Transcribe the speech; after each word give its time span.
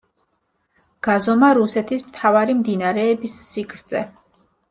გაზომა 1.07 1.49
რუსეთის 1.57 2.01
მთავარი 2.07 2.57
მდინარეების 2.61 3.35
სიგრძე. 3.51 4.05